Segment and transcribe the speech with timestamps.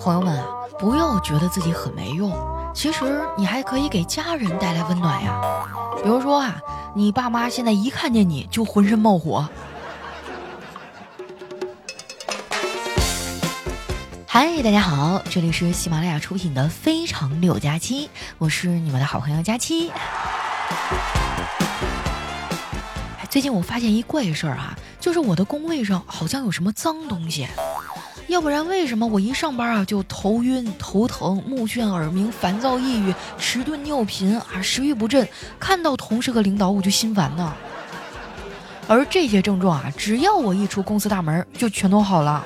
[0.00, 0.46] 朋友们啊，
[0.78, 2.32] 不要觉得自己很没用，
[2.74, 5.38] 其实你还可以给家人带来温暖呀。
[6.02, 6.56] 比如说啊，
[6.94, 9.46] 你爸妈现在一看见你就浑身冒火。
[14.26, 18.06] 嗨，大家好，这里是喜马拉雅出品的《非常六加七》，
[18.38, 19.92] 我是你们的好朋友佳期。
[23.28, 27.46] 最近我发现一怪事儿啊，就是我的工位上好像有什么脏东西。
[28.30, 35.28] 要不然为什么我一上班啊就头晕、头疼、目眩、耳鸣、烦躁、抑郁、迟钝、尿频啊、食欲不振，
[35.58, 37.52] 看到同事和领导我就心烦呢？
[38.86, 42.44] 而这些症状啊，只要我一出公司大门，就全都好了。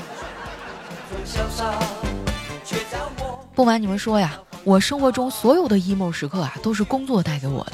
[3.54, 7.72] 不瞒你们说呀，我生活中所有的 emo 时刻啊，都是工作带给我的。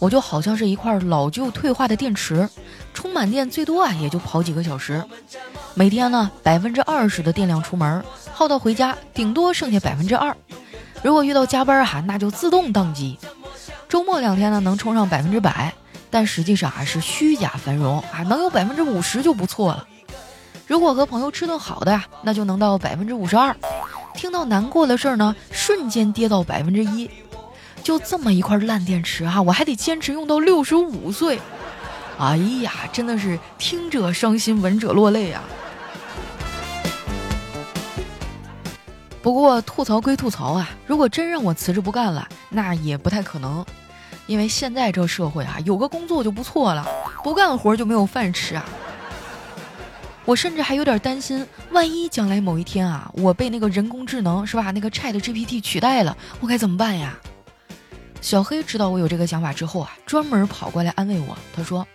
[0.00, 2.48] 我就好像是一块老旧退化的电池，
[2.92, 5.04] 充满电最多啊也就跑几个小时，
[5.74, 10.36] 每天呢百分之二十的电量出门，耗到回家顶多剩下百分之二。
[11.02, 13.18] 如果遇到加班哈，那就自动宕机。
[13.88, 15.72] 周末两天呢能充上百分之百，
[16.10, 19.86] 但实际上啊是虚假繁荣啊，能有百分之五十就不错了。
[20.66, 23.56] 如果和朋友吃顿好的呀，那就能到百分之五十二。
[24.14, 27.08] 听到难过的事儿呢，瞬间跌到百分之一。
[27.82, 31.40] 就这么一块烂电池哈，我还得坚持用到六十五岁。
[32.18, 35.42] 哎呀，真的是听者伤心，闻者落泪啊！
[39.22, 43.64] 不过吐槽归吐槽啊，如果真让我辞职不干了，那也不太可能，
[44.26, 46.86] 因为现在这社会啊，有个工作就不错了，
[47.22, 48.64] 不干活就没有饭吃啊。
[50.24, 57.18] 我甚至还有点担心，万一将来某一天啊，我被那个人工智能是吧，那个 Chat GPT 取代了，我该怎么办呀？
[58.20, 61.36] 小黑知道我有这个想法之后啊，专门跑过来安慰我。
[61.54, 61.86] 他说：“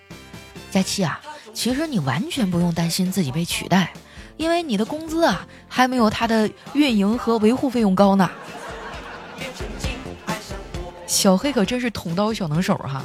[0.71, 1.21] 佳期啊，
[1.53, 3.93] 其实你完全不用担心自己被取代，
[4.37, 8.29] 因为你的工资啊还没有他的运营和维护费用高呢。”
[11.07, 13.03] 小黑可真是捅刀小能手哈。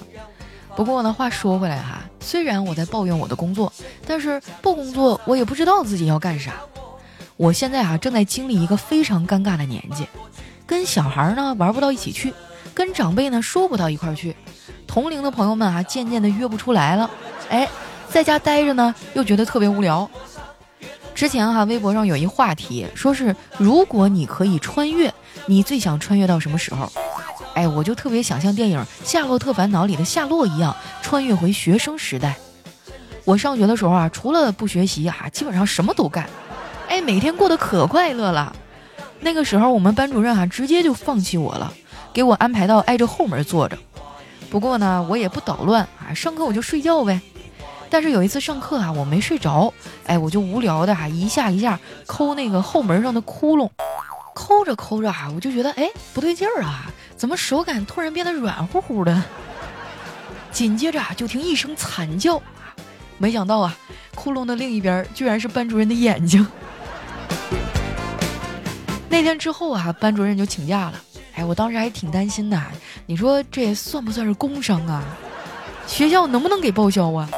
[0.77, 3.73] 不过呢，话说回来哈，虽然我在抱怨我的工作，
[4.07, 6.55] 但是不工作我也不知道自己要干啥。
[7.37, 10.07] 我现在啊正在经历一个非常尴尬的年纪，
[10.67, 12.33] 跟小孩呢玩不到一起去。
[12.73, 14.35] 跟长辈呢说不到一块去，
[14.87, 17.11] 同龄的朋友们啊渐渐的约不出来了，
[17.51, 17.69] 哎，
[18.09, 20.09] 在家待着呢又觉得特别无聊。
[21.21, 25.13] 之前哈微博上有一话题，说是如果你可以穿越，
[25.45, 26.91] 你最想穿越到什么时候？
[27.53, 32.35] 哎，我就特别想像电影《夏洛特烦恼》里的夏洛一样，穿越回学生时代。
[33.27, 36.27] 我上学的时候啊，除了不学习啊，基本上什么都干，
[36.89, 38.57] 哎，每天过得可快乐了。
[39.21, 41.71] 那个时候我们班主任啊，直接就放弃我了。
[42.15, 43.77] 给我安排到挨着后门坐着，
[44.49, 47.21] 不过呢，我也不捣乱啊，上课我就睡觉呗。
[47.91, 49.75] 但是有一次上课啊，我没睡着，
[50.07, 53.69] 哎，我就无聊的哈，一下一下抠那个后门上的窟窿，
[54.35, 59.23] 抠着抠着啊，我就觉得哎不对劲儿啊，怎么手感突然变得软乎乎的？
[60.53, 62.41] 紧接着啊，就听一声惨叫，
[63.19, 63.77] 没想到啊，
[64.15, 66.47] 窟窿的另一边居然是班主任的眼睛。
[69.11, 70.95] 那天之后啊，班主任就请假了。
[71.35, 72.61] 哎，我当时还挺担心的。
[73.07, 75.03] 你说这算不算是工伤啊？
[75.87, 77.29] 学校能不能给报销啊？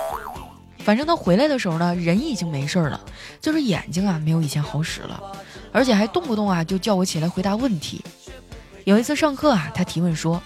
[0.84, 3.00] 反正他回来的时候呢，人已经没事了，
[3.40, 5.20] 就是眼睛啊没有以前好使了，
[5.72, 8.04] 而且还动不动啊就叫我起来回答问题。
[8.84, 10.42] 有一次上课啊，他提问说：“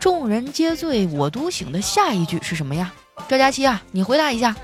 [0.00, 2.92] 众人皆醉我独醒”的下一句是什么呀？
[3.28, 4.56] 赵佳琪啊，你回答一下。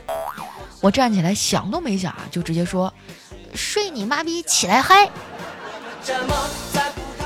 [0.80, 2.92] 我站起来想都没想啊，就直接说
[3.54, 5.08] ：“睡你妈逼，起来嗨！”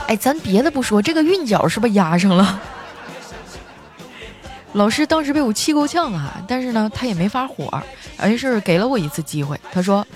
[0.09, 2.61] 哎，咱别的不说，这个韵脚是不是压上了？
[4.73, 7.83] 老师当时被我气够呛啊，但是呢，他也没发火，
[8.17, 9.61] 而是给了我一次机会。
[9.73, 10.07] 他说：“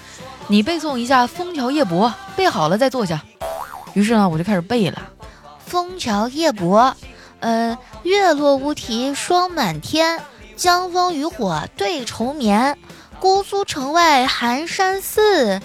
[0.46, 3.20] 你背诵一下《枫桥夜泊》，背好了再坐下。
[3.94, 5.02] ”于是呢，我就开始背了
[5.70, 6.94] 《枫桥夜泊》。
[7.40, 10.20] 呃，月落乌啼霜满天，
[10.56, 12.78] 江枫渔火对愁眠。
[13.20, 15.60] 姑苏城外寒山寺，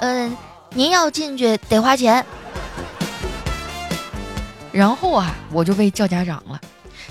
[0.00, 0.36] 嗯，
[0.70, 2.24] 您要进去得花钱。
[4.70, 6.60] 然后啊，我就被叫家长了。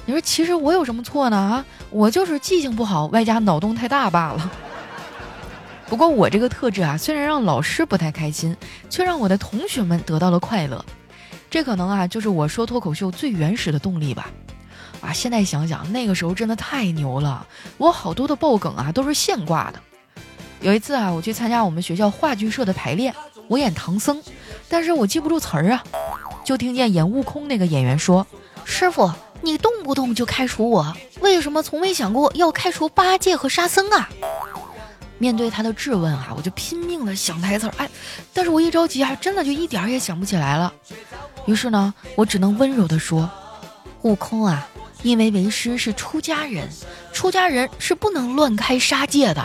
[0.08, 1.36] 你说，其实我有什么错呢？
[1.36, 4.50] 啊，我就是记性不好，外加脑洞太大罢了。
[5.88, 8.56] 不过我这个特质啊，虽然让老师不太开心，
[8.90, 10.84] 却让我的同学们得到了快乐。
[11.50, 14.30] 这可能啊，就是我说脱口秀最原始的动力吧。
[15.02, 17.46] 啊，现在想想，那个时候真的太牛了。
[17.78, 19.80] 我好多的爆梗啊，都是现挂的。
[20.62, 23.14] 有一次啊，我去参加我们学校话剧社的排练，
[23.50, 24.24] 我演唐僧，
[24.70, 25.84] 但是我记不住词儿啊。
[26.46, 28.26] 就听见演悟空那个演员说
[28.64, 34.10] ：“师傅，你动不动就开除我，为什么从没想过要开除八戒和沙僧啊？”
[35.20, 37.90] 面对他的质问啊，我就拼命的想台词儿，哎，
[38.34, 40.72] 但是我一着急啊，真的就一点儿也想不起来了。
[41.46, 43.28] 于是呢，我只能温柔的说
[44.04, 44.68] ：“悟空啊，
[45.02, 46.70] 因为为师是出家人，
[47.12, 49.44] 出家人是不能乱开杀戒的。”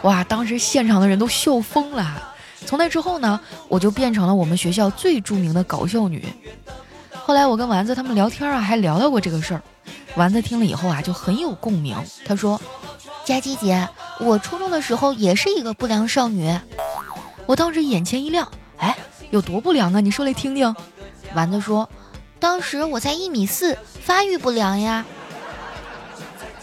[0.00, 2.34] 哇，当时现场的人都笑疯了。
[2.64, 3.38] 从那之后呢，
[3.68, 6.24] 我就变成了我们学校最著名的搞笑女。
[7.26, 9.60] 后来我跟丸子他们聊天啊，还聊到过这个事儿。
[10.14, 11.96] 丸子听了以后啊，就很有共鸣。
[12.24, 12.60] 他说
[13.26, 13.88] ：“佳琪姐，
[14.20, 16.56] 我初中的时候也是一个不良少女。”
[17.44, 18.96] 我当时眼前一亮，哎，
[19.30, 19.98] 有多不良啊？
[19.98, 20.72] 你说来听听。
[21.34, 21.90] 丸子说
[22.38, 25.04] ：“当时我才一米四，发育不良呀。”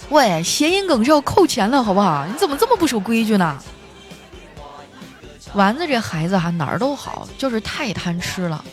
[0.07, 2.25] 喂，谐音梗是要扣钱的，好不好？
[2.25, 3.61] 你怎么这么不守规矩呢？
[5.55, 8.63] 丸子这孩子哈哪儿都好，就是太贪吃了。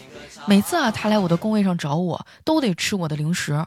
[0.47, 3.67] 每次啊，他来我的工位上找我，都得吃我的零食。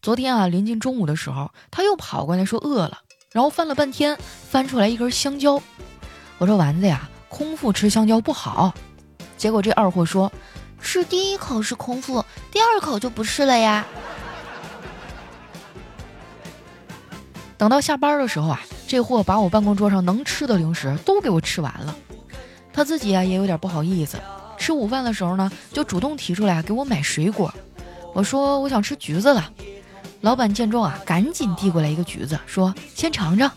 [0.00, 3.00] 昨天啊，临近中午的时候，他又跑过来说饿了，
[3.32, 4.16] 然后翻了半天，
[4.48, 5.60] 翻出来一根香蕉。
[6.38, 8.72] 我说丸子呀，空腹吃香蕉不好。
[9.36, 10.32] 结果这二货说，
[10.80, 13.84] 吃第一口是空腹，第二口就不是了呀。
[17.58, 21.94] 等到下班的时候啊，这货把我办公桌上能吃的零食都给我吃完了。
[22.72, 24.18] 他自己啊也有点不好意思，
[24.60, 27.52] 吃午饭的时候呢，就主动提出来给我买水果。
[28.12, 29.50] 我说我想吃橘子了。
[30.20, 33.50] 老板见状啊，赶紧递过来一个橘子，说：“先尝尝。”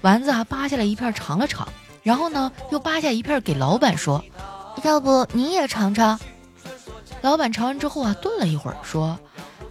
[0.00, 1.68] 丸子啊扒下来一片尝了尝，
[2.02, 4.24] 然后呢又扒下一片给老板说
[4.82, 6.18] ：“要不你也尝尝？”
[7.20, 9.18] 老板尝完之后啊，顿了一会儿说：“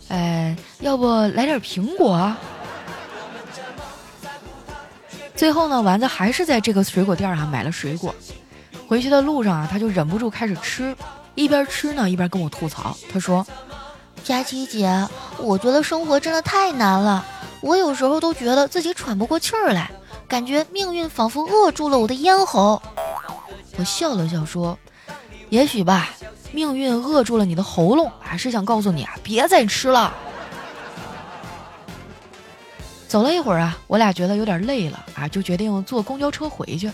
[0.10, 2.32] 哎，要不来点苹果？”
[5.36, 8.14] 最后呢，丸子还是在这个水果店啊买了水果。
[8.92, 10.94] 回去的路上啊，他就忍不住开始吃，
[11.34, 13.48] 一边吃呢一边跟我吐槽，他说。
[14.22, 15.08] 佳琪姐，
[15.38, 17.26] 我觉得生活真的太难了，
[17.62, 19.90] 我有时候都觉得自己喘不过气儿来，
[20.28, 22.82] 感觉命运仿佛扼住了我的咽喉。
[23.78, 24.78] 我笑了笑说
[25.48, 26.10] ：“也许吧，
[26.52, 30.14] 命运扼住了你的喉咙，还是想告诉你啊，别再吃了。”
[33.08, 36.92] 走了一会儿啊，我俩觉得有点累了啊，就决定坐公交车回去。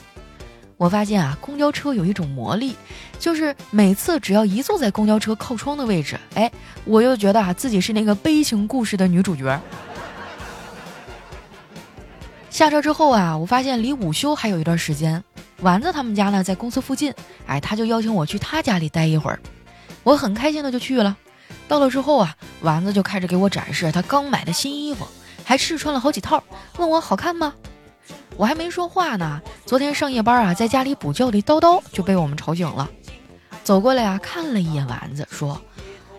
[0.78, 2.76] 我发现啊，公交车有一种魔力，
[3.18, 6.52] 就是每次只要一坐在公交车靠窗的位置，哎，
[6.86, 9.60] 我又觉得啊自己是那个悲情故事的女主角。
[12.52, 15.24] 下车之后啊，我发现离午休还有一段时间，
[15.62, 17.12] 丸子他们家呢在公司附近，
[17.48, 19.40] 哎，他就邀请我去他家里待一会儿，
[20.04, 21.18] 我很开心的就去了。
[21.68, 25.08] 到了之后啊，丸子就开始给我展示他刚买的新衣服，
[25.44, 26.44] 还试穿了好几套，
[26.78, 27.54] 问我好看吗？
[28.38, 32.88] 我还没说话呢，昨天上夜班啊，在家里补觉的叨叨就被我们吵醒了，
[33.64, 35.60] 走过来啊，看了一眼丸子，说：“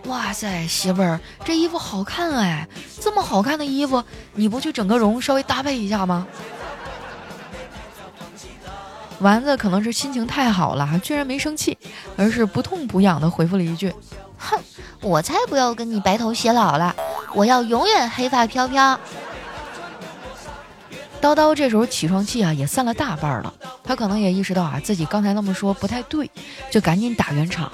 [0.06, 2.68] 哇塞，媳妇儿，这衣服好看哎，
[3.00, 4.02] 这么好看的衣服，
[4.34, 6.26] 你不去整个容，稍微搭配一下吗？”
[9.20, 11.78] 丸子可能是心情太好了，居然没生气，
[12.16, 13.94] 而是不痛不痒的回复了一句
[14.36, 14.58] ：“哼，
[15.02, 16.94] 我才不要跟你白头偕老了，
[17.32, 18.98] 我要永远黑发飘飘。”
[21.20, 26.30] 叨叨这时候起床气啊也散了大半了，他可能也意识到啊自己刚才那么说不太对，
[26.70, 27.70] 就赶紧打圆场。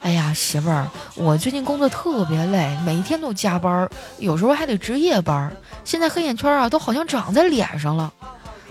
[0.00, 3.86] 哎呀，媳妇儿，我最近工作特别累，每天都加班，
[4.18, 5.54] 有时候还得值夜班。
[5.84, 8.10] 现在黑眼圈啊都好像长在脸上了，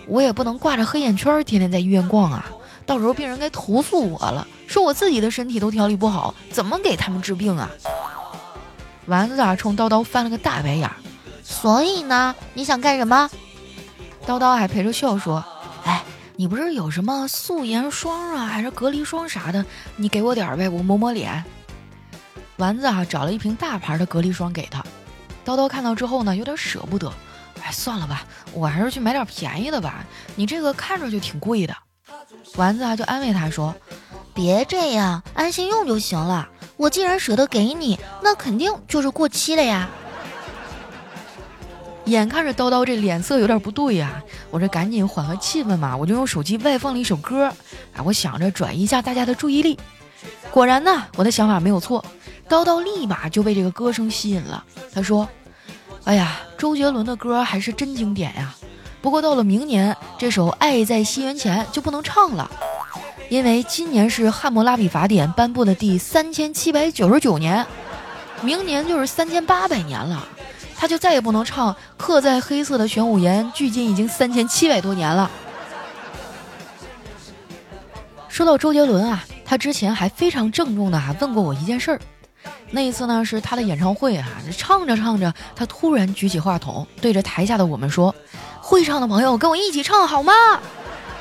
[0.07, 2.45] 我也不能挂着黑眼圈天天在医院逛啊，
[2.87, 7.69] 到时候病人该投诉我了，说我自己的身体都调理不好，怎么给他们治病啊？
[9.05, 10.89] 丸子啊冲叨叨翻了个大白眼。
[11.43, 13.29] 所以呢，你想干什么？
[14.29, 15.43] 叨叨还陪着笑说
[15.85, 16.03] ：“哎，
[16.35, 19.65] 你不是有什么素颜霜啊，还是隔离霜啥的？
[19.95, 21.43] 你给我点儿呗，我抹抹脸。”
[22.57, 24.83] 丸子啊找了一瓶大牌的隔离霜给他。
[25.43, 27.11] 叨叨看到之后呢，有点舍不得。
[27.63, 30.05] 哎，算了吧，我还是去买点便宜的吧。
[30.35, 31.75] 你这个看着就挺贵的。
[32.55, 33.75] 丸子啊就安慰他说
[34.35, 36.47] ：“别这样，安心用就行了。
[36.77, 39.89] 我既然舍得给你，那肯定就是过期了呀。”
[42.05, 47.45] 眼看着叨叨这脸色有点不对呀，我这赶紧缓和气氛嘛，我就用手机外放了一首歌，
[47.95, 49.77] 啊，我想着转移一下大家的注意力。
[50.49, 52.03] 果然呢，我的想法没有错，
[52.49, 54.63] 叨叨立马就被这个歌声吸引了。
[54.91, 55.29] 他说
[56.05, 58.55] ：“哎呀，周杰伦的歌还是真经典呀，
[59.01, 62.49] 不过到了明年，这首《爱在西元前》就不能唱了，
[63.29, 67.63] 因为今年是汉谟拉比法典颁布的第三千七百九十九年，
[68.41, 70.27] 明年就是三千八百年了。”
[70.79, 75.29] 他就再也不能唱《刻在黑色的玄武岩》，距今已经三千七百多年了。
[78.29, 81.99] 说到周杰伦啊，他之前还非常郑重的啊问过我一件事儿。
[82.71, 84.25] 那一次呢是他的演唱会啊，
[84.57, 88.15] 唱着唱着，他突然举起话筒，对着台下的我们说
[88.63, 90.31] ：“会唱的朋友跟我一起唱好吗？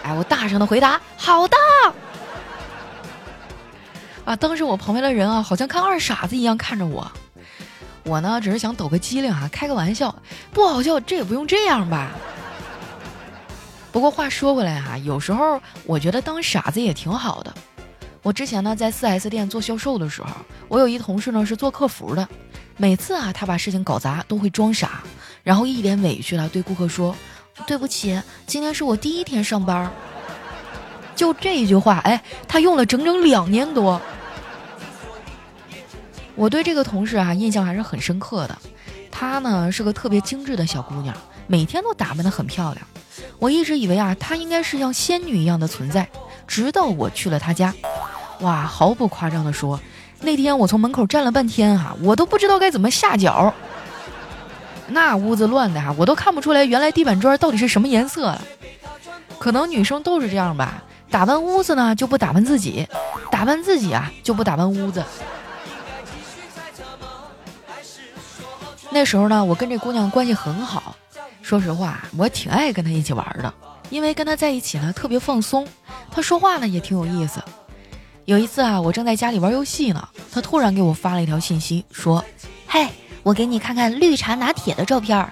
[0.04, 1.56] 哎，我大声的回答：好的。
[4.24, 7.10] 啊，当时我旁边的人啊，好像看二傻子一样看着我。
[8.08, 10.14] 我呢，只是想抖个机灵啊，开个玩笑，
[10.50, 12.10] 不好笑，这也不用这样吧。
[13.92, 17.54] 不过话说回来哈，有时候我觉得当傻子也挺好的。
[18.22, 20.28] 我之前呢在 4S 店做销售的时候，
[20.68, 22.26] 我有一同事呢是做客服的，
[22.78, 25.02] 每次啊他把事情搞砸都会装傻，
[25.42, 27.14] 然后一脸委屈的对顾客说
[27.66, 29.90] ：“对不起，今天是我第一天上班。
[31.14, 34.00] ”就这一句话，哎，他用了整整两年多。
[36.38, 38.56] 我对这个同事啊印象还是很深刻的，
[39.10, 41.12] 她呢是个特别精致的小姑娘，
[41.48, 42.86] 每天都打扮得很漂亮。
[43.40, 46.08] 我一直以为啊她应该是像仙女一样的存在，
[46.46, 47.74] 直到我去了她家，
[48.40, 49.80] 哇，毫不夸张的说，
[50.20, 53.52] 那天我从门口站了半天哈，我都不知道该怎么下脚。
[54.86, 58.40] 那屋子乱的哈，我都看不出来原来地板砖到底是什么颜色了。
[59.40, 62.86] 可能女生都是这样吧，打扮屋子呢就不打扮自己，
[63.28, 65.04] 打扮自己啊就不打扮屋子。
[68.90, 70.94] 那时候呢，我跟这姑娘关系很好。
[71.42, 73.52] 说实话，我挺爱跟她一起玩的，
[73.90, 75.66] 因为跟她在一起呢特别放松。
[76.10, 77.42] 她说话呢也挺有意思。
[78.24, 82.22] 有一次啊，我正在家里玩游戏呢，她突然给我发了一条信息，说
[82.68, 82.88] ：“嘿，
[83.22, 85.26] 我给你看看绿茶拿铁的照片。”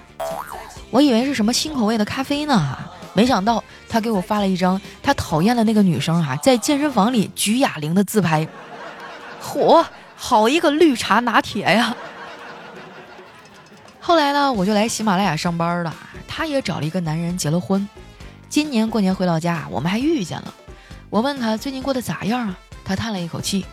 [0.89, 2.77] 我以为是什么新口味的咖啡呢，
[3.13, 8.47] 没想到她给我发了一张她讨厌的那个女生哈在健身房里举哑铃的自拍。
[9.43, 9.85] 嚯，
[10.15, 11.95] 好一个绿茶拿铁呀！
[14.07, 15.93] 后来呢，我就来喜马拉雅上班了。
[16.29, 17.85] 他也找了一个男人结了婚。
[18.47, 20.53] 今年过年回老家，我们还遇见了。
[21.09, 22.57] 我问他最近过得咋样啊？
[22.85, 23.65] 他叹了一口气：“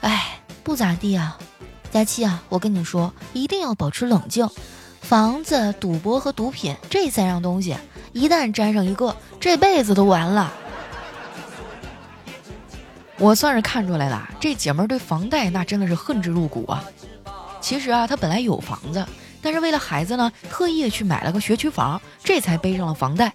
[0.00, 1.36] 哎，不咋地啊。
[1.90, 4.48] 佳期啊，我跟你说，一定要保持冷静。
[5.00, 7.76] 房子、赌博和毒品这三样东西，
[8.12, 10.52] 一旦沾上一个，这辈子都完了。”
[13.18, 16.84] 我算是看出来了，这姐们儿对房贷那真的是恨之入骨啊。
[17.60, 19.04] 其实啊，她本来有房子。
[19.40, 23.32] 但是为了孩子呢，特意的去买了个学区房，这才背上了房贷。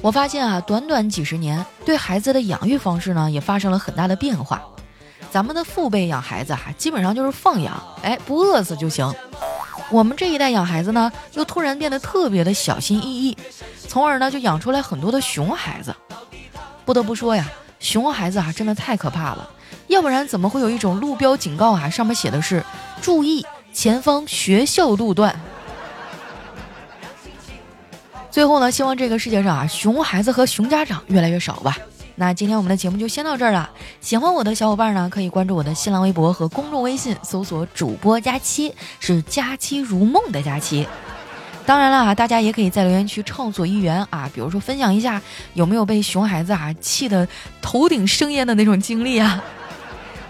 [0.00, 4.62] 我发现啊，短短几十年，对孩子的养育方式呢，也发生了很大的变化。
[5.30, 9.12] 咱们的父辈养孩子哈，基本上就是放养，哎，不饿死就行。
[9.90, 13.36] 我们这一代养孩子呢，又突然变得特别的小心翼翼，
[13.88, 15.94] 从而呢，就养出来很多的熊孩子。
[16.84, 17.50] 不得不说呀，
[17.80, 19.50] 熊孩子啊，真的太可怕了。
[19.88, 22.62] 要不然怎么会有一种路标警告啊，上面写的是
[23.02, 23.44] 注意。
[23.78, 25.32] 前方学校路段。
[28.28, 31.78] 最后呢，希望这个世界上啊，熊孩子和熊家长越来越少吧。
[32.16, 33.70] 那今天我们的节目就先到这儿了。
[34.00, 40.84] 喜欢我的小伙伴呢，可以关注我的新浪微博和公众微信，搜索“主播佳期”，是“佳期如梦”的佳期。
[41.64, 45.22] 当然了啊，大家也可以在留言区畅所欲言啊，比如说分享一下
[45.54, 47.28] 有没有被熊孩子啊气得
[47.62, 49.40] 头顶生烟的那种经历啊。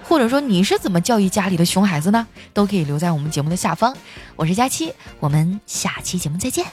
[0.08, 2.26] 或者说你是怎么教育家里的熊孩子呢？
[2.54, 3.94] 都可以留在我们节目的下方。
[4.36, 6.64] 我是佳期，我们下期节目再见。